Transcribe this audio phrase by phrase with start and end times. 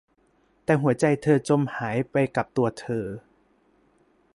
[0.63, 3.05] แต่หัวใจเธอจมหายไปกับตัวเธอ